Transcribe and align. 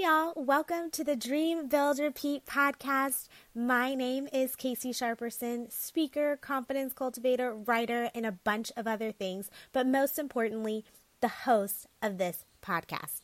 Y'all. 0.00 0.32
Welcome 0.36 0.92
to 0.92 1.02
the 1.02 1.16
Dream 1.16 1.66
Build 1.66 1.98
Repeat 1.98 2.46
podcast. 2.46 3.26
My 3.52 3.96
name 3.96 4.28
is 4.32 4.54
Casey 4.54 4.92
Sharperson, 4.92 5.72
speaker, 5.72 6.36
confidence 6.36 6.92
cultivator, 6.92 7.52
writer, 7.52 8.08
and 8.14 8.24
a 8.24 8.30
bunch 8.30 8.70
of 8.76 8.86
other 8.86 9.10
things, 9.10 9.50
but 9.72 9.88
most 9.88 10.16
importantly, 10.16 10.84
the 11.20 11.28
host 11.28 11.88
of 12.00 12.16
this 12.16 12.44
podcast. 12.62 13.22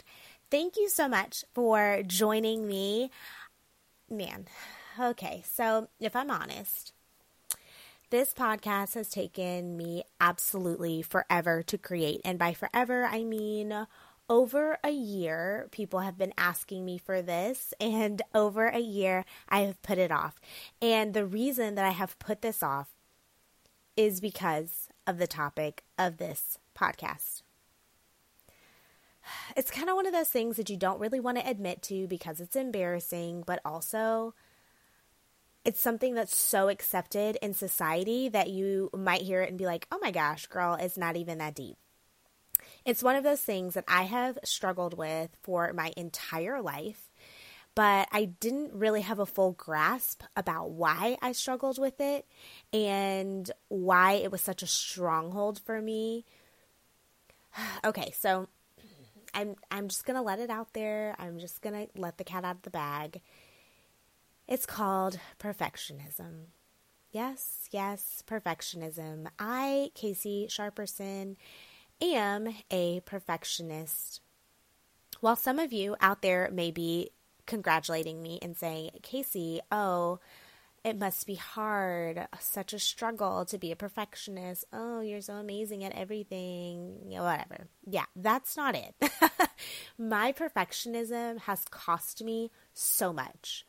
Thank 0.51 0.77
you 0.77 0.89
so 0.89 1.07
much 1.07 1.45
for 1.55 2.03
joining 2.05 2.67
me. 2.67 3.13
Man, 4.11 4.47
okay, 4.99 5.45
so 5.47 5.87
if 6.01 6.17
I'm 6.17 6.31
honest, 6.31 6.93
this 8.11 8.35
podcast 8.35 8.95
has 8.95 9.11
taken 9.11 9.77
me 9.77 10.03
absolutely 10.21 11.03
forever 11.03 11.63
to 11.63 11.79
create. 11.79 12.21
And 12.25 12.37
by 12.37 12.53
forever, 12.53 13.05
I 13.05 13.23
mean 13.23 13.87
over 14.29 14.79
a 14.83 14.91
year, 14.91 15.69
people 15.71 16.01
have 16.01 16.17
been 16.17 16.33
asking 16.39 16.85
me 16.85 16.99
for 16.99 17.21
this, 17.21 17.75
and 17.81 18.23
over 18.35 18.67
a 18.69 18.81
year, 18.81 19.25
I 19.49 19.61
have 19.61 19.83
put 19.83 19.99
it 19.99 20.11
off. 20.11 20.41
And 20.81 21.13
the 21.13 21.27
reason 21.27 21.75
that 21.75 21.85
I 21.85 21.91
have 21.91 22.19
put 22.19 22.43
this 22.43 22.63
off 22.63 22.89
is 23.97 24.21
because 24.21 24.89
of 25.07 25.19
the 25.19 25.27
topic 25.27 25.85
of 25.99 26.17
this 26.17 26.59
podcast. 26.77 27.43
It's 29.57 29.71
kind 29.71 29.89
of 29.89 29.97
one 29.97 30.07
of 30.07 30.13
those 30.13 30.29
things 30.29 30.57
that 30.57 30.69
you 30.69 30.77
don't 30.77 31.01
really 31.01 31.21
want 31.21 31.39
to 31.39 31.49
admit 31.49 31.81
to 31.85 32.07
because 32.07 32.41
it's 32.41 32.57
embarrassing, 32.57 33.43
but 33.47 33.59
also 33.65 34.35
it's 35.65 35.81
something 35.81 36.15
that's 36.15 36.37
so 36.37 36.69
accepted 36.69 37.37
in 37.41 37.55
society 37.55 38.29
that 38.29 38.51
you 38.51 38.91
might 38.95 39.23
hear 39.23 39.41
it 39.43 39.49
and 39.49 39.57
be 39.57 39.65
like, 39.65 39.87
oh 39.91 39.99
my 40.03 40.11
gosh, 40.11 40.47
girl, 40.47 40.75
it's 40.75 40.99
not 40.99 41.17
even 41.17 41.39
that 41.39 41.55
deep. 41.55 41.79
It's 42.85 43.03
one 43.03 43.17
of 43.17 43.25
those 43.25 43.41
things 43.41 43.75
that 43.75 43.85
I 43.89 44.03
have 44.03 44.39
struggled 44.45 44.97
with 44.97 45.31
for 45.43 45.73
my 45.73 45.93
entire 45.97 46.61
life, 46.61 47.11
but 47.75 48.09
I 48.13 48.27
didn't 48.27 48.75
really 48.75 49.01
have 49.01 49.19
a 49.19 49.27
full 49.27 49.53
grasp 49.53 50.23
about 50.37 50.71
why 50.71 51.17
I 51.23 51.33
struggled 51.33 51.79
with 51.79 52.01
it 52.01 52.27
and 52.73 53.51
why 53.69 54.13
it 54.15 54.31
was 54.31 54.43
such 54.43 54.63
a 54.63 54.67
stronghold 54.67 55.61
for 55.65 55.81
me. 55.81 56.25
okay, 57.85 58.13
so 58.19 58.49
I'm 59.35 59.57
I'm 59.71 59.89
just 59.89 60.05
going 60.05 60.17
to 60.17 60.23
let 60.23 60.39
it 60.39 60.51
out 60.51 60.73
there. 60.75 61.15
I'm 61.19 61.39
just 61.39 61.63
going 61.63 61.87
to 61.87 62.01
let 62.01 62.19
the 62.19 62.25
cat 62.25 62.45
out 62.45 62.57
of 62.57 62.63
the 62.63 62.71
bag. 62.71 63.21
It's 64.47 64.67
called 64.67 65.19
perfectionism. 65.39 66.47
Yes, 67.11 67.69
yes, 67.71 68.23
perfectionism. 68.27 69.29
I, 69.39 69.91
Casey 69.95 70.47
Sharperson, 70.51 71.37
am 72.01 72.55
a 72.71 73.01
perfectionist. 73.01 74.21
While 75.21 75.37
some 75.37 75.59
of 75.59 75.73
you 75.73 75.97
out 76.01 76.23
there 76.23 76.51
may 76.53 76.71
be 76.71 77.11
congratulating 77.47 78.23
me 78.23 78.39
and 78.43 78.57
saying, 78.57 78.91
Casey, 79.03 79.61
oh, 79.71 80.19
it 80.85 80.99
must 80.99 81.27
be 81.27 81.37
hard, 81.37 82.29
such 82.41 82.75
a 82.75 82.79
struggle 82.79 83.47
to 83.47 83.57
be 83.57 83.73
a 83.73 83.77
perfectionist. 83.77 84.67
Oh, 84.71 85.01
you're 85.01 85.23
so 85.23 85.35
amazing 85.35 85.83
at 85.83 85.95
everything. 85.95 86.99
whatever. 87.09 87.69
Yeah, 87.87 88.05
that's 88.15 88.55
not 88.55 88.77
it. 88.77 88.95
My 89.99 90.33
perfectionism 90.33 91.41
has 91.41 91.65
cost 91.71 92.23
me 92.23 92.51
so 92.75 93.15
much. 93.15 93.65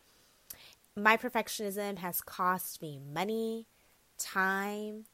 My 0.98 1.16
perfectionism 1.16 2.00
has 2.00 2.22
cost 2.22 2.82
me 2.82 3.00
money, 3.14 3.68
time, 4.18 5.06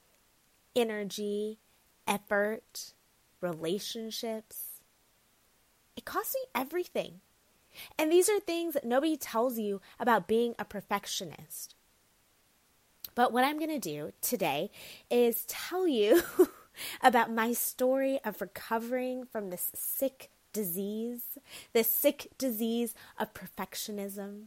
energy, 0.75 1.59
effort, 2.07 2.93
relationships. 3.41 4.81
It 5.95 6.05
costs 6.05 6.35
me 6.35 6.41
everything. 6.55 7.21
And 7.97 8.11
these 8.11 8.29
are 8.29 8.39
things 8.39 8.73
that 8.73 8.85
nobody 8.85 9.17
tells 9.17 9.57
you 9.57 9.81
about 9.99 10.27
being 10.27 10.55
a 10.59 10.65
perfectionist. 10.65 11.75
But 13.15 13.33
what 13.33 13.43
I'm 13.43 13.57
going 13.57 13.69
to 13.69 13.79
do 13.79 14.13
today 14.21 14.71
is 15.09 15.45
tell 15.47 15.87
you 15.87 16.21
about 17.01 17.31
my 17.31 17.53
story 17.53 18.19
of 18.23 18.41
recovering 18.41 19.25
from 19.25 19.49
this 19.49 19.71
sick 19.73 20.29
disease, 20.53 21.37
this 21.73 21.91
sick 21.91 22.27
disease 22.37 22.93
of 23.19 23.33
perfectionism. 23.33 24.45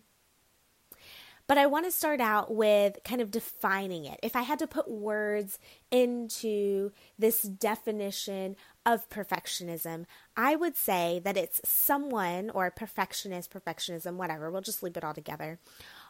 But 1.46 1.58
I 1.58 1.66
want 1.66 1.84
to 1.84 1.92
start 1.92 2.20
out 2.20 2.54
with 2.54 2.98
kind 3.04 3.20
of 3.20 3.30
defining 3.30 4.06
it. 4.06 4.18
If 4.22 4.34
I 4.34 4.42
had 4.42 4.58
to 4.60 4.66
put 4.66 4.90
words 4.90 5.58
into 5.90 6.90
this 7.18 7.42
definition 7.42 8.56
of 8.86 9.10
perfectionism, 9.10 10.06
I 10.36 10.56
would 10.56 10.76
say 10.76 11.20
that 11.22 11.36
it's 11.36 11.60
someone 11.68 12.48
or 12.48 12.70
perfectionist, 12.70 13.52
perfectionism, 13.52 14.14
whatever, 14.14 14.50
we'll 14.50 14.62
just 14.62 14.82
leave 14.82 14.96
it 14.96 15.04
all 15.04 15.12
together. 15.12 15.58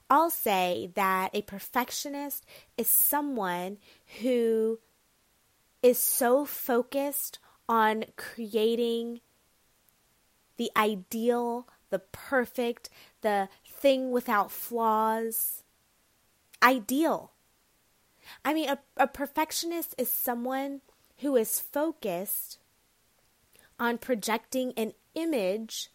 I'll 0.09 0.31
say 0.31 0.91
that 0.95 1.31
a 1.35 1.43
perfectionist 1.43 2.47
is 2.77 2.89
someone 2.89 3.79
who 4.21 4.79
is 5.83 5.99
so 5.99 6.45
focused 6.45 7.39
on 7.69 8.05
creating 8.17 9.21
the 10.57 10.71
ideal, 10.77 11.67
the 11.91 11.99
perfect, 11.99 12.91
the 13.23 13.49
thing 13.85 14.11
without 14.11 14.51
flaws. 14.51 15.63
Ideal. 16.63 17.33
I 18.43 18.55
mean, 18.55 18.71
a, 18.71 18.79
a 18.97 19.07
perfectionist 19.07 19.95
is 19.99 20.11
someone 20.11 20.81
who 21.19 21.37
is 21.37 21.61
focused 21.61 22.59
on 23.79 23.99
projecting 23.99 24.73
an 24.79 24.95
image 25.15 25.91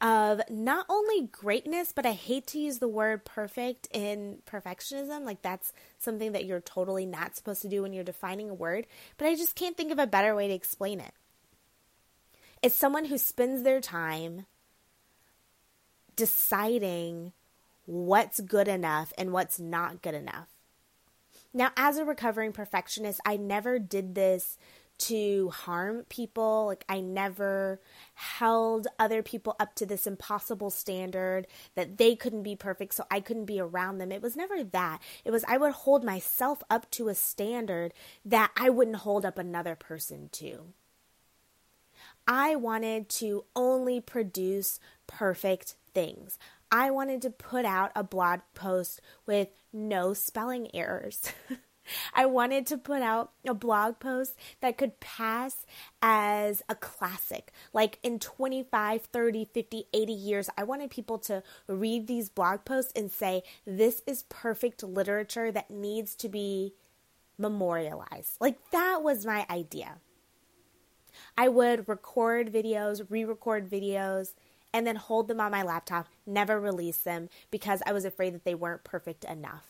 of 0.00 0.40
not 0.50 0.84
only 0.88 1.28
greatness, 1.30 1.92
but 1.92 2.04
I 2.04 2.10
hate 2.10 2.48
to 2.48 2.58
use 2.58 2.80
the 2.80 2.88
word 2.88 3.24
perfect 3.24 3.86
in 3.92 4.38
perfectionism. 4.44 5.24
Like, 5.24 5.42
that's 5.42 5.72
something 6.00 6.32
that 6.32 6.44
you're 6.44 6.60
totally 6.60 7.06
not 7.06 7.36
supposed 7.36 7.62
to 7.62 7.68
do 7.68 7.82
when 7.82 7.92
you're 7.92 8.02
defining 8.02 8.50
a 8.50 8.54
word, 8.54 8.88
but 9.16 9.28
I 9.28 9.36
just 9.36 9.54
can't 9.54 9.76
think 9.76 9.92
of 9.92 10.00
a 10.00 10.08
better 10.08 10.34
way 10.34 10.48
to 10.48 10.54
explain 10.54 10.98
it. 10.98 11.12
It's 12.62 12.74
someone 12.74 13.04
who 13.04 13.16
spends 13.16 13.62
their 13.62 13.80
time 13.80 14.46
deciding 16.18 17.32
what's 17.86 18.40
good 18.40 18.66
enough 18.66 19.12
and 19.16 19.32
what's 19.32 19.60
not 19.60 20.02
good 20.02 20.14
enough. 20.14 20.48
Now, 21.54 21.70
as 21.76 21.96
a 21.96 22.04
recovering 22.04 22.52
perfectionist, 22.52 23.20
I 23.24 23.36
never 23.36 23.78
did 23.78 24.16
this 24.16 24.58
to 24.98 25.50
harm 25.50 26.04
people. 26.08 26.66
Like, 26.66 26.84
I 26.88 27.00
never 27.00 27.80
held 28.14 28.88
other 28.98 29.22
people 29.22 29.54
up 29.60 29.76
to 29.76 29.86
this 29.86 30.08
impossible 30.08 30.70
standard 30.70 31.46
that 31.76 31.98
they 31.98 32.16
couldn't 32.16 32.42
be 32.42 32.56
perfect, 32.56 32.94
so 32.94 33.04
I 33.12 33.20
couldn't 33.20 33.44
be 33.44 33.60
around 33.60 33.98
them. 33.98 34.10
It 34.10 34.20
was 34.20 34.34
never 34.34 34.64
that. 34.64 35.00
It 35.24 35.30
was 35.30 35.44
I 35.46 35.56
would 35.56 35.72
hold 35.72 36.02
myself 36.02 36.64
up 36.68 36.90
to 36.92 37.08
a 37.08 37.14
standard 37.14 37.94
that 38.24 38.50
I 38.56 38.70
wouldn't 38.70 38.96
hold 38.98 39.24
up 39.24 39.38
another 39.38 39.76
person 39.76 40.30
to. 40.32 40.72
I 42.26 42.56
wanted 42.56 43.08
to 43.10 43.44
only 43.56 44.00
produce 44.00 44.80
perfect 45.06 45.76
things. 45.94 46.38
I 46.70 46.90
wanted 46.90 47.22
to 47.22 47.30
put 47.30 47.64
out 47.64 47.92
a 47.96 48.04
blog 48.04 48.40
post 48.54 49.00
with 49.26 49.48
no 49.72 50.12
spelling 50.12 50.68
errors. 50.74 51.32
I 52.14 52.26
wanted 52.26 52.66
to 52.66 52.78
put 52.78 53.02
out 53.02 53.32
a 53.46 53.54
blog 53.54 53.98
post 53.98 54.36
that 54.60 54.76
could 54.76 55.00
pass 55.00 55.64
as 56.02 56.62
a 56.68 56.74
classic. 56.74 57.52
Like 57.72 57.98
in 58.02 58.18
25, 58.18 59.02
30, 59.02 59.44
50, 59.46 59.86
80 59.92 60.12
years, 60.12 60.50
I 60.56 60.64
wanted 60.64 60.90
people 60.90 61.18
to 61.20 61.42
read 61.66 62.06
these 62.06 62.28
blog 62.28 62.64
posts 62.64 62.92
and 62.94 63.10
say, 63.10 63.42
this 63.66 64.02
is 64.06 64.24
perfect 64.28 64.82
literature 64.82 65.50
that 65.50 65.70
needs 65.70 66.14
to 66.16 66.28
be 66.28 66.74
memorialized. 67.38 68.36
Like 68.40 68.58
that 68.70 69.02
was 69.02 69.24
my 69.24 69.46
idea. 69.48 69.96
I 71.36 71.48
would 71.48 71.88
record 71.88 72.52
videos, 72.52 73.06
re 73.08 73.24
record 73.24 73.68
videos, 73.70 74.34
and 74.72 74.86
then 74.86 74.96
hold 74.96 75.28
them 75.28 75.40
on 75.40 75.50
my 75.50 75.62
laptop, 75.62 76.08
never 76.26 76.60
release 76.60 76.98
them 76.98 77.28
because 77.50 77.82
I 77.86 77.92
was 77.92 78.04
afraid 78.04 78.34
that 78.34 78.44
they 78.44 78.54
weren't 78.54 78.84
perfect 78.84 79.24
enough. 79.24 79.66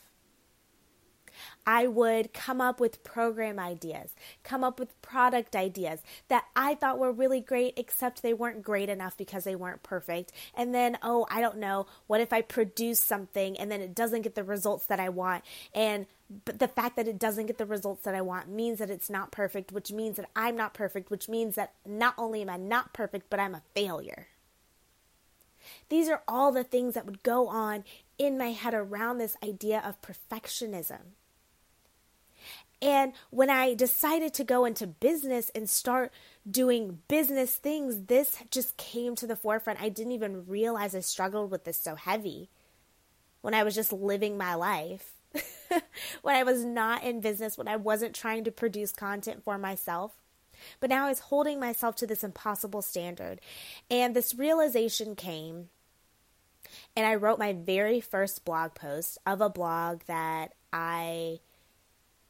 I 1.66 1.86
would 1.86 2.32
come 2.32 2.60
up 2.60 2.80
with 2.80 3.04
program 3.04 3.58
ideas, 3.58 4.14
come 4.42 4.64
up 4.64 4.78
with 4.78 5.00
product 5.02 5.54
ideas 5.54 6.00
that 6.28 6.44
I 6.56 6.74
thought 6.74 6.98
were 6.98 7.12
really 7.12 7.40
great, 7.40 7.74
except 7.76 8.22
they 8.22 8.34
weren't 8.34 8.62
great 8.62 8.88
enough 8.88 9.16
because 9.16 9.44
they 9.44 9.56
weren't 9.56 9.82
perfect. 9.82 10.32
And 10.54 10.74
then, 10.74 10.98
oh, 11.02 11.26
I 11.30 11.40
don't 11.40 11.58
know, 11.58 11.86
what 12.06 12.20
if 12.20 12.32
I 12.32 12.42
produce 12.42 13.00
something 13.00 13.58
and 13.58 13.70
then 13.70 13.80
it 13.80 13.94
doesn't 13.94 14.22
get 14.22 14.34
the 14.34 14.44
results 14.44 14.86
that 14.86 15.00
I 15.00 15.08
want? 15.10 15.44
And 15.74 16.06
but 16.44 16.58
the 16.58 16.68
fact 16.68 16.96
that 16.96 17.08
it 17.08 17.18
doesn't 17.18 17.46
get 17.46 17.56
the 17.56 17.64
results 17.64 18.04
that 18.04 18.14
I 18.14 18.20
want 18.20 18.50
means 18.50 18.80
that 18.80 18.90
it's 18.90 19.08
not 19.08 19.32
perfect, 19.32 19.72
which 19.72 19.90
means 19.90 20.16
that 20.16 20.28
I'm 20.36 20.56
not 20.56 20.74
perfect, 20.74 21.10
which 21.10 21.26
means 21.26 21.54
that 21.54 21.72
not 21.86 22.14
only 22.18 22.42
am 22.42 22.50
I 22.50 22.58
not 22.58 22.92
perfect, 22.92 23.30
but 23.30 23.40
I'm 23.40 23.54
a 23.54 23.62
failure. 23.74 24.26
These 25.88 26.08
are 26.08 26.22
all 26.28 26.52
the 26.52 26.64
things 26.64 26.94
that 26.94 27.06
would 27.06 27.22
go 27.22 27.48
on 27.48 27.84
in 28.18 28.36
my 28.38 28.52
head 28.52 28.74
around 28.74 29.18
this 29.18 29.36
idea 29.42 29.82
of 29.84 30.00
perfectionism. 30.02 31.14
And 32.80 33.12
when 33.30 33.50
I 33.50 33.74
decided 33.74 34.34
to 34.34 34.44
go 34.44 34.64
into 34.64 34.86
business 34.86 35.50
and 35.54 35.68
start 35.68 36.12
doing 36.48 37.00
business 37.08 37.56
things, 37.56 38.04
this 38.04 38.36
just 38.50 38.76
came 38.76 39.16
to 39.16 39.26
the 39.26 39.36
forefront. 39.36 39.82
I 39.82 39.88
didn't 39.88 40.12
even 40.12 40.46
realize 40.46 40.94
I 40.94 41.00
struggled 41.00 41.50
with 41.50 41.64
this 41.64 41.78
so 41.78 41.96
heavy 41.96 42.50
when 43.40 43.54
I 43.54 43.64
was 43.64 43.74
just 43.74 43.92
living 43.92 44.38
my 44.38 44.54
life. 44.54 45.12
when 46.22 46.36
I 46.36 46.44
was 46.44 46.64
not 46.64 47.02
in 47.02 47.20
business, 47.20 47.58
when 47.58 47.68
I 47.68 47.76
wasn't 47.76 48.14
trying 48.14 48.44
to 48.44 48.52
produce 48.52 48.92
content 48.92 49.42
for 49.42 49.58
myself. 49.58 50.12
But 50.80 50.90
now 50.90 51.06
I 51.06 51.08
was 51.08 51.20
holding 51.20 51.60
myself 51.60 51.96
to 51.96 52.06
this 52.06 52.24
impossible 52.24 52.82
standard. 52.82 53.40
And 53.90 54.14
this 54.14 54.34
realization 54.34 55.14
came, 55.14 55.68
and 56.96 57.06
I 57.06 57.14
wrote 57.14 57.38
my 57.38 57.52
very 57.52 58.00
first 58.00 58.44
blog 58.44 58.74
post 58.74 59.18
of 59.26 59.40
a 59.40 59.50
blog 59.50 60.02
that 60.06 60.52
I 60.72 61.40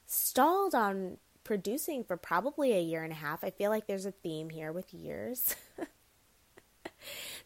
stalled 0.06 0.74
on 0.74 1.18
producing 1.44 2.04
for 2.04 2.16
probably 2.16 2.72
a 2.72 2.80
year 2.80 3.02
and 3.02 3.12
a 3.12 3.16
half. 3.16 3.42
I 3.42 3.50
feel 3.50 3.70
like 3.70 3.86
there's 3.86 4.06
a 4.06 4.12
theme 4.12 4.50
here 4.50 4.72
with 4.72 4.92
years. 4.92 5.56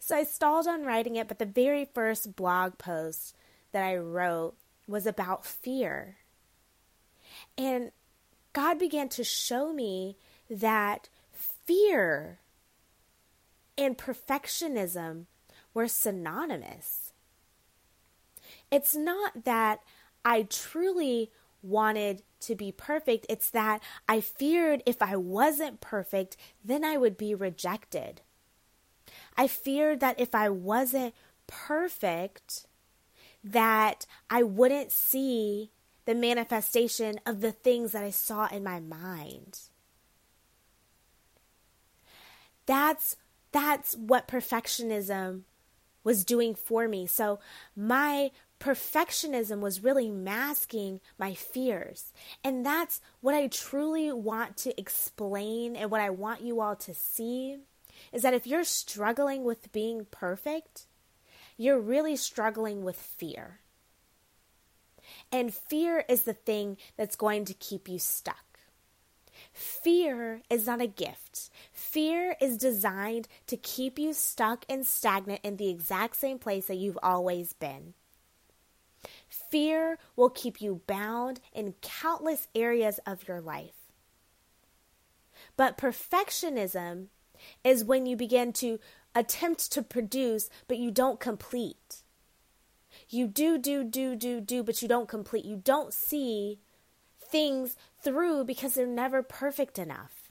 so 0.01 0.17
I 0.17 0.25
stalled 0.25 0.67
on 0.67 0.85
writing 0.85 1.17
it, 1.17 1.29
but 1.29 1.39
the 1.39 1.47
very 1.47 1.85
first 1.85 2.35
blog 2.35 2.79
post 2.79 3.37
that 3.71 3.85
I 3.85 3.97
wrote 3.97 4.55
was 4.87 5.07
about 5.07 5.47
fear. 5.47 6.17
And 7.57 7.93
God 8.53 8.79
began 8.79 9.09
to 9.11 9.25
show 9.25 9.73
me 9.73 10.17
that 10.53 11.09
fear 11.33 12.39
and 13.79 13.97
perfectionism 13.97 15.27
were 15.75 15.89
synonymous. 15.89 17.13
It's 18.71 18.95
not 18.95 19.45
that 19.45 19.81
I 20.25 20.43
truly 20.43 21.31
wanted 21.63 22.23
to 22.41 22.55
be 22.55 22.73
perfect, 22.73 23.25
it's 23.29 23.51
that 23.51 23.81
I 24.09 24.21
feared 24.21 24.83
if 24.85 25.01
I 25.01 25.17
wasn't 25.17 25.81
perfect, 25.81 26.37
then 26.65 26.85
I 26.85 26.97
would 26.97 27.17
be 27.17 27.35
rejected. 27.35 28.21
I 29.37 29.47
feared 29.47 30.01
that 30.01 30.21
if 30.21 30.35
I 30.35 30.49
wasn't 30.49 31.15
perfect, 31.47 32.67
that 33.45 34.07
I 34.29 34.43
wouldn't 34.43 34.91
see 34.91 35.71
the 36.05 36.15
manifestation 36.15 37.21
of 37.25 37.41
the 37.41 37.53
things 37.53 37.93
that 37.93 38.03
I 38.03 38.11
saw 38.11 38.49
in 38.49 38.65
my 38.65 38.81
mind. 38.81 39.61
That's 42.73 43.17
that's 43.53 43.95
what 43.97 44.27
perfectionism 44.27 45.43
was 46.05 46.25
doing 46.25 46.55
for 46.55 46.89
me. 46.89 47.07
So 47.07 47.39
my 47.77 48.31
perfectionism 48.59 49.61
was 49.61 49.85
really 49.85 50.09
masking 50.09 51.01
my 51.19 51.35
fears. 51.35 52.15
And 52.43 52.65
that's 52.65 53.03
what 53.21 53.35
I 53.35 53.49
truly 53.49 54.11
want 54.11 54.57
to 54.59 54.81
explain 54.81 55.77
and 55.77 55.91
what 55.91 56.01
I 56.01 56.09
want 56.09 56.41
you 56.41 56.63
all 56.63 56.75
to 56.77 56.95
see 56.95 57.59
is 58.11 58.23
that 58.23 58.33
if 58.33 58.47
you're 58.47 58.65
struggling 58.65 59.45
with 59.45 59.71
being 59.73 60.07
perfect, 60.11 60.87
you're 61.59 61.79
really 61.79 62.17
struggling 62.17 62.85
with 62.85 62.97
fear. 62.97 63.59
And 65.31 65.53
fear 65.53 66.07
is 66.09 66.23
the 66.23 66.33
thing 66.33 66.79
that's 66.97 67.17
going 67.17 67.45
to 67.45 67.53
keep 67.53 67.87
you 67.87 67.99
stuck. 67.99 68.53
Fear 69.53 70.43
is 70.49 70.67
not 70.67 70.81
a 70.81 70.87
gift. 70.87 71.51
Fear 71.93 72.37
is 72.41 72.57
designed 72.57 73.29
to 73.47 73.55
keep 73.59 73.99
you 73.99 74.15
stuck 74.15 74.65
and 74.67 74.87
stagnant 74.87 75.41
in 75.43 75.59
the 75.59 75.69
exact 75.69 76.17
same 76.17 76.39
place 76.39 76.69
that 76.69 76.79
you've 76.79 76.99
always 77.03 77.53
been. 77.53 77.93
Fear 79.29 79.99
will 80.17 80.31
keep 80.31 80.63
you 80.63 80.81
bound 80.87 81.41
in 81.53 81.75
countless 81.83 82.49
areas 82.55 82.99
of 83.05 83.29
your 83.29 83.43
life. 83.43 83.93
But 85.55 85.77
perfectionism 85.77 87.09
is 87.63 87.85
when 87.85 88.07
you 88.07 88.17
begin 88.17 88.55
to 88.55 88.79
attempt 89.15 89.71
to 89.73 89.83
produce, 89.83 90.49
but 90.69 90.79
you 90.79 90.91
don't 90.91 91.21
complete. 91.21 92.05
You 93.11 93.27
do, 93.27 93.59
do, 93.59 93.85
do, 93.85 94.17
do, 94.17 94.41
do, 94.41 94.63
but 94.63 94.81
you 94.81 94.89
don't 94.89 95.11
complete. 95.11 95.45
You 95.45 95.57
don't 95.57 95.93
see 95.93 96.59
things 97.21 97.77
through 98.03 98.45
because 98.45 98.73
they're 98.73 98.87
never 98.87 99.23
perfect 99.23 99.79
enough. 99.79 100.22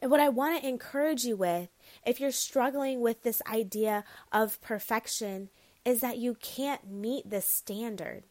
And 0.00 0.10
what 0.10 0.20
I 0.20 0.28
want 0.28 0.60
to 0.60 0.68
encourage 0.68 1.24
you 1.24 1.36
with, 1.36 1.68
if 2.06 2.20
you're 2.20 2.30
struggling 2.30 3.00
with 3.00 3.22
this 3.22 3.42
idea 3.50 4.04
of 4.32 4.60
perfection, 4.60 5.48
is 5.84 6.00
that 6.00 6.18
you 6.18 6.34
can't 6.34 6.90
meet 6.90 7.28
this 7.28 7.46
standard. 7.46 8.24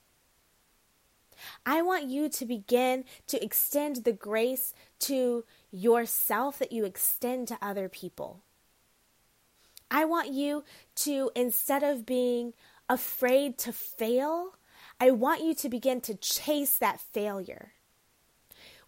I 1.65 1.81
want 1.81 2.05
you 2.05 2.29
to 2.29 2.45
begin 2.45 3.03
to 3.27 3.43
extend 3.43 3.97
the 3.97 4.13
grace 4.13 4.73
to 4.99 5.43
yourself 5.71 6.59
that 6.59 6.71
you 6.71 6.85
extend 6.85 7.47
to 7.49 7.57
other 7.61 7.89
people. 7.89 8.41
I 9.89 10.05
want 10.05 10.31
you 10.31 10.63
to, 10.95 11.31
instead 11.35 11.83
of 11.83 12.05
being 12.05 12.53
afraid 12.89 13.57
to 13.59 13.71
fail, 13.71 14.55
I 14.99 15.11
want 15.11 15.43
you 15.43 15.53
to 15.55 15.69
begin 15.69 16.01
to 16.01 16.15
chase 16.15 16.77
that 16.77 16.99
failure. 16.99 17.73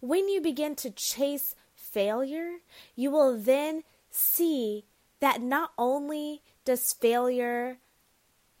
When 0.00 0.28
you 0.28 0.40
begin 0.40 0.74
to 0.76 0.90
chase 0.90 1.54
failure, 1.90 2.58
you 2.94 3.10
will 3.10 3.36
then 3.36 3.82
see 4.10 4.84
that 5.20 5.40
not 5.40 5.72
only 5.78 6.42
does 6.64 6.92
failure 6.92 7.78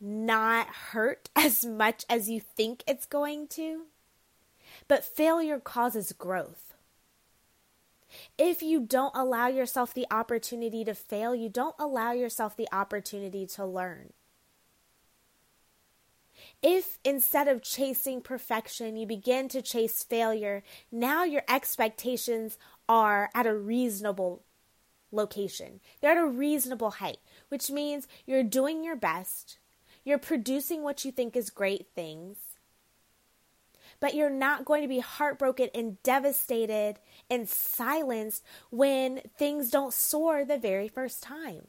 not 0.00 0.66
hurt 0.68 1.28
as 1.36 1.64
much 1.64 2.04
as 2.08 2.28
you 2.28 2.40
think 2.40 2.82
it's 2.86 3.06
going 3.06 3.46
to, 3.48 3.86
but 4.88 5.04
failure 5.04 5.58
causes 5.58 6.12
growth. 6.12 6.74
If 8.36 8.62
you 8.62 8.80
don't 8.80 9.14
allow 9.14 9.46
yourself 9.46 9.94
the 9.94 10.06
opportunity 10.10 10.84
to 10.84 10.94
fail, 10.94 11.34
you 11.34 11.48
don't 11.48 11.76
allow 11.78 12.12
yourself 12.12 12.56
the 12.56 12.68
opportunity 12.72 13.46
to 13.46 13.64
learn. 13.64 14.12
If 16.62 16.98
instead 17.04 17.48
of 17.48 17.62
chasing 17.62 18.20
perfection, 18.20 18.96
you 18.96 19.06
begin 19.06 19.48
to 19.48 19.62
chase 19.62 20.02
failure, 20.02 20.62
now 20.92 21.24
your 21.24 21.42
expectations 21.48 22.58
are 22.88 23.30
at 23.34 23.46
a 23.46 23.54
reasonable 23.54 24.42
location. 25.10 25.80
They're 26.00 26.12
at 26.12 26.18
a 26.18 26.26
reasonable 26.26 26.92
height, 26.92 27.18
which 27.48 27.70
means 27.70 28.06
you're 28.26 28.42
doing 28.42 28.84
your 28.84 28.96
best, 28.96 29.58
you're 30.04 30.18
producing 30.18 30.82
what 30.82 31.04
you 31.04 31.12
think 31.12 31.34
is 31.34 31.50
great 31.50 31.88
things, 31.94 32.36
but 33.98 34.14
you're 34.14 34.30
not 34.30 34.64
going 34.64 34.82
to 34.82 34.88
be 34.88 35.00
heartbroken 35.00 35.68
and 35.74 36.02
devastated 36.02 36.96
and 37.30 37.48
silenced 37.48 38.44
when 38.70 39.20
things 39.36 39.70
don't 39.70 39.94
soar 39.94 40.44
the 40.44 40.58
very 40.58 40.88
first 40.88 41.22
time. 41.22 41.68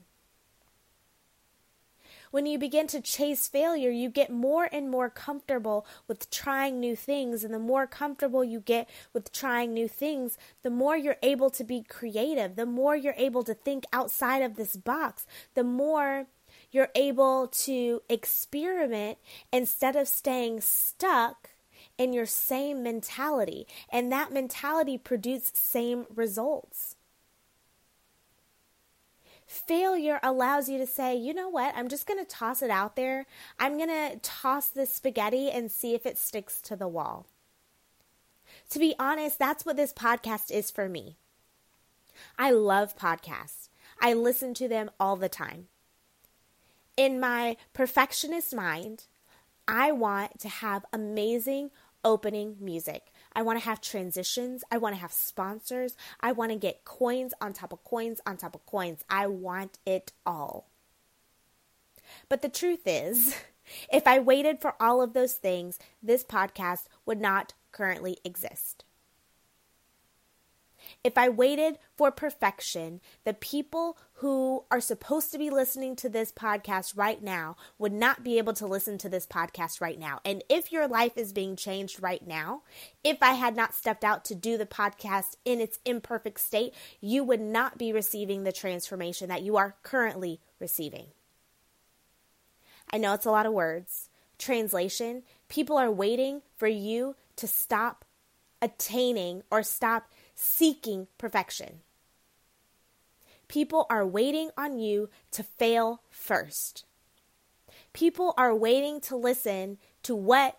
When 2.31 2.45
you 2.45 2.57
begin 2.57 2.87
to 2.87 3.01
chase 3.01 3.47
failure, 3.47 3.89
you 3.89 4.09
get 4.09 4.31
more 4.31 4.69
and 4.71 4.89
more 4.89 5.09
comfortable 5.09 5.85
with 6.07 6.29
trying 6.31 6.79
new 6.79 6.95
things. 6.95 7.43
And 7.43 7.53
the 7.53 7.59
more 7.59 7.85
comfortable 7.85 8.43
you 8.43 8.61
get 8.61 8.89
with 9.13 9.31
trying 9.31 9.73
new 9.73 9.87
things, 9.87 10.37
the 10.63 10.69
more 10.69 10.97
you're 10.97 11.17
able 11.21 11.49
to 11.51 11.63
be 11.63 11.83
creative, 11.83 12.55
the 12.55 12.65
more 12.65 12.95
you're 12.95 13.13
able 13.17 13.43
to 13.43 13.53
think 13.53 13.83
outside 13.91 14.41
of 14.41 14.55
this 14.55 14.75
box, 14.75 15.25
the 15.53 15.63
more 15.63 16.27
you're 16.71 16.89
able 16.95 17.47
to 17.47 18.01
experiment 18.09 19.17
instead 19.51 19.95
of 19.95 20.07
staying 20.07 20.61
stuck 20.61 21.49
in 21.97 22.13
your 22.13 22.25
same 22.25 22.81
mentality, 22.81 23.67
and 23.89 24.11
that 24.11 24.31
mentality 24.31 24.97
produces 24.97 25.51
same 25.53 26.05
results. 26.13 26.95
Failure 29.51 30.17
allows 30.23 30.69
you 30.69 30.77
to 30.77 30.87
say, 30.87 31.13
you 31.13 31.33
know 31.33 31.49
what, 31.49 31.73
I'm 31.75 31.89
just 31.89 32.07
going 32.07 32.23
to 32.23 32.25
toss 32.25 32.61
it 32.61 32.69
out 32.69 32.95
there. 32.95 33.25
I'm 33.59 33.75
going 33.75 33.89
to 33.89 34.17
toss 34.21 34.69
this 34.69 34.95
spaghetti 34.95 35.51
and 35.51 35.69
see 35.69 35.93
if 35.93 36.05
it 36.05 36.17
sticks 36.17 36.61
to 36.61 36.77
the 36.77 36.87
wall. 36.87 37.25
To 38.69 38.79
be 38.79 38.95
honest, 38.97 39.37
that's 39.37 39.65
what 39.65 39.75
this 39.75 39.91
podcast 39.91 40.51
is 40.51 40.71
for 40.71 40.87
me. 40.87 41.17
I 42.39 42.51
love 42.51 42.97
podcasts, 42.97 43.67
I 43.99 44.13
listen 44.13 44.53
to 44.53 44.69
them 44.69 44.89
all 45.01 45.17
the 45.17 45.27
time. 45.27 45.67
In 46.95 47.19
my 47.19 47.57
perfectionist 47.73 48.55
mind, 48.55 49.03
I 49.67 49.91
want 49.91 50.39
to 50.39 50.47
have 50.47 50.85
amazing 50.93 51.71
opening 52.05 52.55
music. 52.61 53.11
I 53.33 53.41
want 53.41 53.59
to 53.59 53.65
have 53.65 53.81
transitions. 53.81 54.63
I 54.71 54.77
want 54.77 54.95
to 54.95 55.01
have 55.01 55.11
sponsors. 55.11 55.95
I 56.19 56.31
want 56.31 56.51
to 56.51 56.57
get 56.57 56.85
coins 56.85 57.33
on 57.41 57.53
top 57.53 57.73
of 57.73 57.83
coins 57.83 58.21
on 58.25 58.37
top 58.37 58.55
of 58.55 58.65
coins. 58.65 59.03
I 59.09 59.27
want 59.27 59.79
it 59.85 60.11
all. 60.25 60.67
But 62.29 62.41
the 62.41 62.49
truth 62.49 62.81
is, 62.85 63.35
if 63.91 64.05
I 64.07 64.19
waited 64.19 64.59
for 64.59 64.75
all 64.79 65.01
of 65.01 65.13
those 65.13 65.33
things, 65.33 65.79
this 66.03 66.23
podcast 66.23 66.85
would 67.05 67.21
not 67.21 67.53
currently 67.71 68.17
exist. 68.23 68.83
If 71.03 71.17
I 71.17 71.29
waited 71.29 71.79
for 71.97 72.11
perfection, 72.11 73.01
the 73.23 73.33
people 73.33 73.97
who 74.15 74.65
are 74.69 74.79
supposed 74.79 75.31
to 75.31 75.39
be 75.39 75.49
listening 75.49 75.95
to 75.95 76.09
this 76.09 76.31
podcast 76.31 76.95
right 76.95 77.21
now 77.23 77.55
would 77.79 77.91
not 77.91 78.23
be 78.23 78.37
able 78.37 78.53
to 78.53 78.67
listen 78.67 78.99
to 78.99 79.09
this 79.09 79.25
podcast 79.25 79.81
right 79.81 79.97
now. 79.97 80.19
And 80.23 80.43
if 80.47 80.71
your 80.71 80.87
life 80.87 81.17
is 81.17 81.33
being 81.33 81.55
changed 81.55 82.03
right 82.03 82.25
now, 82.25 82.61
if 83.03 83.17
I 83.21 83.33
had 83.33 83.55
not 83.55 83.73
stepped 83.73 84.03
out 84.03 84.23
to 84.25 84.35
do 84.35 84.59
the 84.59 84.67
podcast 84.67 85.37
in 85.43 85.59
its 85.59 85.79
imperfect 85.85 86.39
state, 86.39 86.75
you 86.99 87.23
would 87.23 87.41
not 87.41 87.79
be 87.79 87.91
receiving 87.91 88.43
the 88.43 88.51
transformation 88.51 89.27
that 89.29 89.41
you 89.41 89.57
are 89.57 89.75
currently 89.81 90.39
receiving. 90.59 91.07
I 92.93 92.99
know 92.99 93.15
it's 93.15 93.25
a 93.25 93.31
lot 93.31 93.47
of 93.47 93.53
words. 93.53 94.09
Translation 94.37 95.23
people 95.49 95.77
are 95.77 95.91
waiting 95.91 96.41
for 96.55 96.67
you 96.67 97.15
to 97.37 97.47
stop 97.47 98.05
attaining 98.61 99.41
or 99.51 99.63
stop 99.63 100.11
seeking 100.41 101.07
perfection. 101.19 101.81
People 103.47 103.85
are 103.89 104.07
waiting 104.07 104.49
on 104.57 104.79
you 104.79 105.09
to 105.29 105.43
fail 105.43 106.01
first. 106.09 106.85
People 107.93 108.33
are 108.37 108.55
waiting 108.55 108.99
to 109.01 109.15
listen 109.15 109.77
to 110.01 110.15
what 110.15 110.57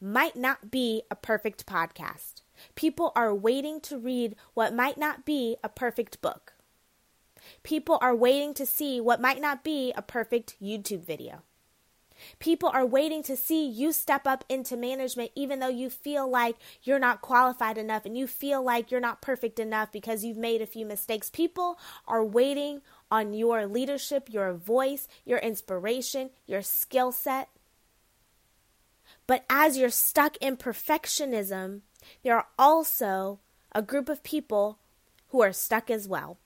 might 0.00 0.36
not 0.36 0.70
be 0.70 1.02
a 1.10 1.16
perfect 1.16 1.66
podcast. 1.66 2.42
People 2.76 3.10
are 3.16 3.34
waiting 3.34 3.80
to 3.80 3.98
read 3.98 4.36
what 4.52 4.74
might 4.74 4.98
not 4.98 5.24
be 5.24 5.56
a 5.64 5.68
perfect 5.68 6.22
book. 6.22 6.52
People 7.64 7.98
are 8.00 8.14
waiting 8.14 8.54
to 8.54 8.64
see 8.64 9.00
what 9.00 9.20
might 9.20 9.40
not 9.40 9.64
be 9.64 9.92
a 9.96 10.02
perfect 10.02 10.54
YouTube 10.62 11.04
video. 11.04 11.42
People 12.38 12.70
are 12.72 12.86
waiting 12.86 13.22
to 13.24 13.36
see 13.36 13.66
you 13.66 13.92
step 13.92 14.26
up 14.26 14.44
into 14.48 14.76
management, 14.76 15.30
even 15.34 15.58
though 15.58 15.68
you 15.68 15.90
feel 15.90 16.28
like 16.28 16.56
you're 16.82 16.98
not 16.98 17.22
qualified 17.22 17.78
enough 17.78 18.04
and 18.04 18.16
you 18.16 18.26
feel 18.26 18.62
like 18.62 18.90
you're 18.90 19.00
not 19.00 19.22
perfect 19.22 19.58
enough 19.58 19.92
because 19.92 20.24
you've 20.24 20.36
made 20.36 20.62
a 20.62 20.66
few 20.66 20.86
mistakes. 20.86 21.30
People 21.30 21.78
are 22.06 22.24
waiting 22.24 22.82
on 23.10 23.32
your 23.32 23.66
leadership, 23.66 24.28
your 24.30 24.52
voice, 24.52 25.08
your 25.24 25.38
inspiration, 25.38 26.30
your 26.46 26.62
skill 26.62 27.12
set. 27.12 27.48
But 29.26 29.44
as 29.48 29.78
you're 29.78 29.90
stuck 29.90 30.36
in 30.38 30.56
perfectionism, 30.56 31.80
there 32.22 32.36
are 32.36 32.46
also 32.58 33.40
a 33.72 33.82
group 33.82 34.08
of 34.08 34.22
people 34.22 34.78
who 35.28 35.42
are 35.42 35.52
stuck 35.52 35.90
as 35.90 36.06
well. 36.06 36.38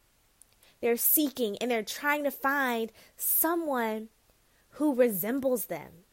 They're 0.80 0.96
seeking 0.96 1.56
and 1.58 1.70
they're 1.70 1.82
trying 1.82 2.24
to 2.24 2.30
find 2.30 2.92
someone 3.16 4.08
who 4.78 4.94
resembles 4.94 5.66
them. 5.66 6.04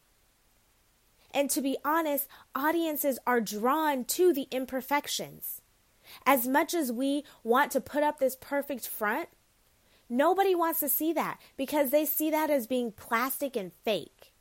And 1.32 1.48
to 1.50 1.60
be 1.60 1.78
honest, 1.84 2.26
audiences 2.52 3.16
are 3.24 3.40
drawn 3.40 4.04
to 4.06 4.32
the 4.32 4.48
imperfections. 4.50 5.62
As 6.24 6.48
much 6.48 6.74
as 6.74 6.90
we 6.90 7.24
want 7.44 7.70
to 7.72 7.80
put 7.80 8.02
up 8.02 8.18
this 8.18 8.34
perfect 8.34 8.88
front, 8.88 9.28
nobody 10.08 10.52
wants 10.52 10.80
to 10.80 10.88
see 10.88 11.12
that 11.12 11.38
because 11.56 11.90
they 11.90 12.04
see 12.04 12.28
that 12.30 12.50
as 12.50 12.66
being 12.66 12.90
plastic 12.90 13.54
and 13.54 13.72
fake. 13.84 14.32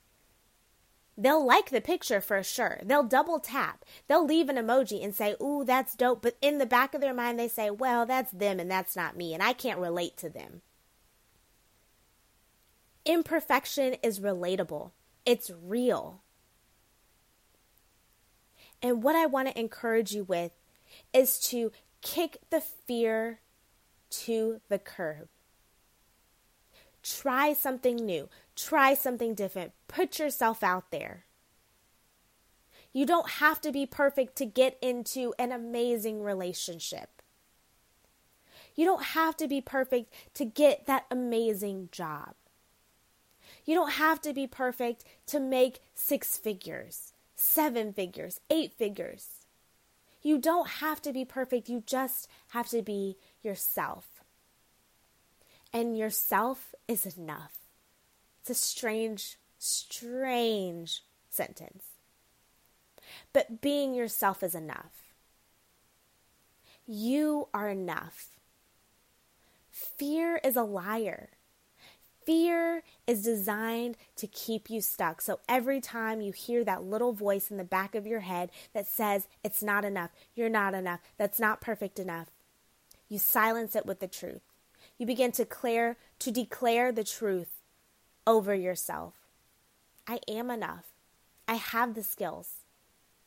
They'll 1.16 1.46
like 1.46 1.70
the 1.70 1.80
picture 1.80 2.20
for 2.20 2.42
sure. 2.42 2.80
They'll 2.84 3.04
double 3.04 3.40
tap. 3.40 3.86
They'll 4.08 4.26
leave 4.26 4.50
an 4.50 4.58
emoji 4.58 5.04
and 5.04 5.14
say, 5.14 5.36
Ooh, 5.42 5.64
that's 5.64 5.96
dope. 5.96 6.24
But 6.24 6.38
in 6.42 6.58
the 6.58 6.66
back 6.66 6.96
of 6.96 7.02
their 7.02 7.14
mind, 7.14 7.38
they 7.38 7.48
say, 7.48 7.70
Well, 7.70 8.08
that's 8.08 8.32
them 8.32 8.60
and 8.60 8.72
that's 8.72 8.96
not 8.96 9.16
me, 9.16 9.36
and 9.36 9.44
I 9.44 9.54
can't 9.54 9.80
relate 9.80 10.18
to 10.18 10.30
them. 10.30 10.62
Imperfection 13.06 13.96
is 14.02 14.20
relatable, 14.20 14.92
it's 15.26 15.52
real. 15.64 16.24
And 18.82 19.04
what 19.04 19.16
I 19.16 19.26
want 19.26 19.48
to 19.48 19.60
encourage 19.60 20.12
you 20.14 20.24
with 20.24 20.52
is 21.14 21.40
to 21.50 21.72
kick 22.02 22.38
the 22.50 22.62
fear 22.62 23.40
to 24.10 24.62
the 24.70 24.80
curb. 24.80 25.28
Try 27.04 27.54
something 27.54 27.96
new, 27.96 28.30
try 28.56 28.94
something 28.94 29.36
different, 29.36 29.74
put 29.88 30.20
yourself 30.20 30.64
out 30.64 30.92
there. 30.92 31.26
You 32.94 33.06
don't 33.06 33.30
have 33.30 33.60
to 33.62 33.72
be 33.72 33.86
perfect 33.86 34.36
to 34.38 34.46
get 34.46 34.78
into 34.82 35.34
an 35.38 35.52
amazing 35.52 36.24
relationship. 36.24 37.22
You 38.76 38.86
don't 38.86 39.04
have 39.04 39.36
to 39.38 39.48
be 39.48 39.62
perfect 39.62 40.14
to 40.36 40.46
get 40.46 40.86
that 40.86 41.06
amazing 41.12 41.90
job. 41.92 42.36
You 43.66 43.76
don't 43.76 43.94
have 43.94 44.22
to 44.22 44.34
be 44.34 44.48
perfect 44.48 45.04
to 45.28 45.40
make 45.40 45.82
six 45.96 46.38
figures, 46.38 47.14
seven 47.36 47.94
figures, 47.94 48.40
eight 48.50 48.74
figures. 48.74 49.46
You 50.22 50.38
don't 50.38 50.68
have 50.68 51.02
to 51.04 51.12
be 51.12 51.26
perfect. 51.26 51.70
You 51.70 51.84
just 51.86 52.28
have 52.50 52.68
to 52.70 52.82
be 52.82 53.18
yourself. 53.44 54.06
And 55.74 55.98
yourself 55.98 56.74
is 56.88 57.18
enough. 57.18 57.58
It's 58.42 58.50
a 58.52 58.56
strange, 58.56 59.38
strange 59.58 61.04
sentence. 61.30 61.84
But 63.34 63.62
being 63.62 63.94
yourself 63.94 64.44
is 64.44 64.56
enough. 64.56 65.04
You 66.88 67.48
are 67.54 67.70
enough. 67.70 68.30
Fear 69.72 70.40
is 70.44 70.56
a 70.56 70.64
liar. 70.64 71.30
Fear 72.26 72.82
is 73.06 73.22
designed 73.22 73.98
to 74.16 74.26
keep 74.26 74.70
you 74.70 74.82
stuck. 74.82 75.22
So 75.22 75.40
every 75.48 75.80
time 75.80 76.22
you 76.22 76.32
hear 76.32 76.64
that 76.64 76.84
little 76.84 77.14
voice 77.14 77.52
in 77.52 77.58
the 77.58 77.64
back 77.64 77.94
of 77.94 78.08
your 78.08 78.22
head 78.22 78.50
that 78.74 78.88
says, 78.88 79.28
it's 79.44 79.62
not 79.62 79.86
enough, 79.86 80.10
you're 80.34 80.50
not 80.50 80.74
enough, 80.74 81.02
that's 81.18 81.40
not 81.40 81.62
perfect 81.62 82.00
enough, 82.00 82.28
you 83.08 83.20
silence 83.20 83.76
it 83.76 83.86
with 83.86 84.00
the 84.00 84.08
truth. 84.08 84.42
You 84.98 85.06
begin 85.06 85.32
to 85.34 85.44
declare, 85.44 85.98
to 86.20 86.32
declare 86.32 86.92
the 86.92 87.04
truth 87.04 87.62
over 88.26 88.56
yourself. 88.56 89.14
I 90.08 90.20
am 90.28 90.50
enough. 90.50 90.86
I 91.48 91.56
have 91.56 91.94
the 91.94 92.04
skills. 92.04 92.50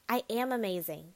I 0.08 0.22
am 0.28 0.50
amazing. 0.50 1.12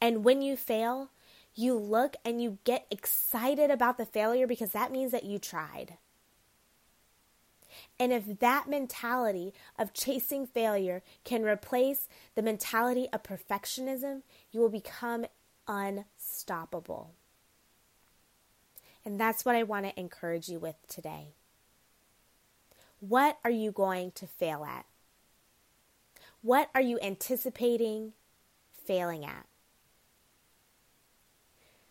And 0.00 0.24
when 0.24 0.42
you 0.42 0.56
fail, 0.56 1.10
you 1.54 1.74
look 1.74 2.16
and 2.24 2.40
you 2.42 2.58
get 2.64 2.86
excited 2.90 3.70
about 3.70 3.98
the 3.98 4.06
failure 4.06 4.46
because 4.46 4.70
that 4.70 4.92
means 4.92 5.12
that 5.12 5.24
you 5.24 5.38
tried. 5.38 5.98
And 8.00 8.12
if 8.12 8.38
that 8.38 8.68
mentality 8.68 9.52
of 9.78 9.92
chasing 9.92 10.46
failure 10.46 11.02
can 11.24 11.42
replace 11.42 12.08
the 12.34 12.42
mentality 12.42 13.08
of 13.12 13.22
perfectionism, 13.24 14.22
you 14.52 14.60
will 14.60 14.68
become 14.68 15.26
unstoppable. 15.66 17.14
And 19.04 19.18
that's 19.18 19.44
what 19.44 19.56
I 19.56 19.62
want 19.64 19.86
to 19.86 19.98
encourage 19.98 20.48
you 20.48 20.58
with 20.58 20.76
today. 20.86 21.34
What 23.00 23.38
are 23.44 23.50
you 23.50 23.72
going 23.72 24.12
to 24.12 24.26
fail 24.26 24.64
at? 24.64 24.86
What 26.42 26.70
are 26.74 26.80
you 26.80 26.98
anticipating 27.02 28.12
failing 28.84 29.24
at? 29.24 29.46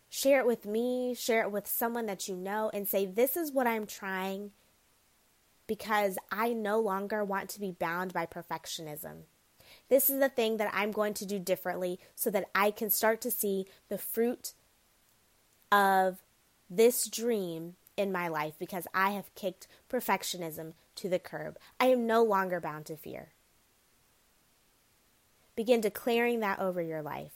Share 0.10 0.40
it 0.40 0.48
with 0.48 0.66
me, 0.66 1.14
share 1.14 1.42
it 1.42 1.52
with 1.52 1.68
someone 1.68 2.06
that 2.06 2.28
you 2.28 2.36
know, 2.36 2.72
and 2.74 2.88
say, 2.88 3.06
This 3.06 3.36
is 3.36 3.52
what 3.52 3.68
I'm 3.68 3.86
trying 3.86 4.52
because 5.68 6.18
I 6.32 6.54
no 6.54 6.80
longer 6.80 7.24
want 7.24 7.50
to 7.50 7.60
be 7.60 7.72
bound 7.72 8.14
by 8.14 8.26
perfectionism. 8.26 9.24
This 9.90 10.10
is 10.10 10.20
the 10.20 10.30
thing 10.30 10.58
that 10.58 10.72
I'm 10.74 10.92
going 10.92 11.14
to 11.16 11.26
do 11.26 11.40
differently 11.40 12.00
so 12.16 12.30
that 12.32 12.50
I 12.56 12.72
can 12.72 12.90
start 12.90 13.22
to 13.22 13.32
see 13.32 13.68
the 13.90 13.98
fruit 13.98 14.54
of 15.72 16.24
this 16.70 17.08
dream 17.08 17.76
in 17.96 18.12
my 18.12 18.28
life 18.28 18.54
because 18.60 18.88
I 18.94 19.12
have 19.12 19.34
kicked 19.36 19.68
perfectionism 19.90 20.74
to 20.96 21.10
the 21.10 21.20
curb. 21.20 21.58
I 21.80 21.88
am 21.88 22.08
no 22.08 22.24
longer 22.24 22.60
bound 22.60 22.86
to 22.88 22.96
fear. 22.96 23.30
Begin 25.56 25.82
declaring 25.82 26.40
that 26.42 26.60
over 26.60 26.82
your 26.82 27.02
life. 27.02 27.34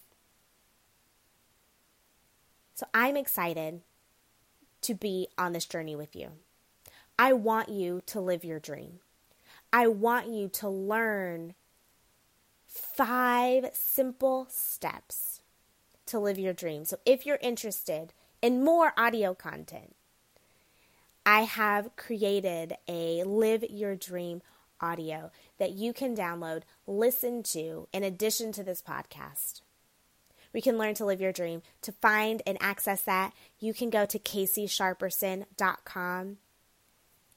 So 2.75 2.85
I'm 2.93 3.17
excited 3.17 3.81
to 4.81 4.93
be 4.93 5.27
on 5.37 5.53
this 5.53 5.65
journey 5.65 5.95
with 5.95 6.15
you. 6.15 6.31
I 7.21 7.33
want 7.33 7.69
you 7.69 8.01
to 8.07 8.19
live 8.19 8.43
your 8.43 8.57
dream. 8.57 8.99
I 9.71 9.87
want 9.87 10.29
you 10.29 10.49
to 10.53 10.67
learn 10.67 11.53
five 12.65 13.69
simple 13.73 14.47
steps 14.49 15.41
to 16.07 16.17
live 16.17 16.39
your 16.39 16.53
dream. 16.53 16.83
So 16.83 16.97
if 17.05 17.23
you're 17.23 17.37
interested 17.39 18.13
in 18.41 18.63
more 18.63 18.93
audio 18.97 19.35
content, 19.35 19.95
I 21.23 21.41
have 21.41 21.95
created 21.95 22.77
a 22.87 23.23
Live 23.23 23.65
Your 23.69 23.95
Dream 23.95 24.41
audio 24.79 25.29
that 25.59 25.73
you 25.73 25.93
can 25.93 26.17
download, 26.17 26.63
listen 26.87 27.43
to 27.43 27.87
in 27.93 28.03
addition 28.03 28.51
to 28.53 28.63
this 28.63 28.81
podcast. 28.81 29.61
We 30.53 30.61
can 30.61 30.79
learn 30.79 30.95
to 30.95 31.05
live 31.05 31.21
your 31.21 31.31
dream. 31.31 31.61
To 31.83 31.91
find 31.91 32.41
and 32.47 32.57
access 32.59 33.03
that, 33.03 33.31
you 33.59 33.75
can 33.75 33.91
go 33.91 34.07
to 34.07 34.17
caseysharperson.com 34.17 36.37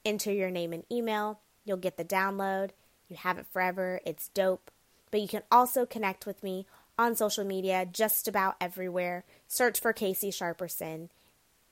enter 0.05 0.31
your 0.31 0.51
name 0.51 0.71
and 0.71 0.83
email. 0.91 1.39
You'll 1.65 1.77
get 1.77 1.97
the 1.97 2.05
download. 2.05 2.69
You 3.07 3.17
have 3.17 3.37
it 3.37 3.47
forever. 3.51 3.99
It's 4.05 4.29
dope. 4.29 4.71
But 5.11 5.21
you 5.21 5.27
can 5.27 5.43
also 5.51 5.85
connect 5.85 6.25
with 6.25 6.43
me 6.43 6.65
on 6.97 7.15
social 7.15 7.43
media, 7.43 7.85
just 7.91 8.27
about 8.27 8.55
everywhere. 8.61 9.25
Search 9.47 9.79
for 9.79 9.93
Casey 9.93 10.31
Sharperson, 10.31 11.09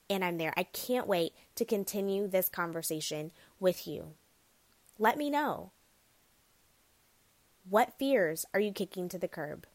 and 0.09 0.23
I'm 0.23 0.37
there. 0.37 0.53
I 0.57 0.63
can't 0.63 1.07
wait 1.07 1.33
to 1.55 1.65
continue 1.65 2.27
this 2.27 2.49
conversation 2.49 3.31
with 3.59 3.87
you. 3.87 4.13
Let 4.99 5.17
me 5.17 5.29
know. 5.29 5.71
What 7.69 7.97
fears 7.97 8.45
are 8.53 8.59
you 8.59 8.71
kicking 8.71 9.07
to 9.09 9.17
the 9.17 9.27
curb? 9.27 9.65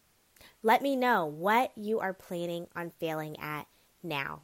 Let 0.62 0.82
me 0.82 0.94
know 0.94 1.24
what 1.24 1.72
you 1.76 1.98
are 2.00 2.12
planning 2.12 2.66
on 2.76 2.92
failing 3.00 3.38
at 3.40 3.66
now. 4.02 4.42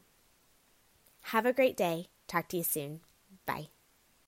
Have 1.28 1.46
a 1.46 1.52
great 1.52 1.76
day. 1.76 2.08
Talk 2.26 2.48
to 2.48 2.56
you 2.56 2.62
soon. 2.62 3.00
Bye. 3.46 3.73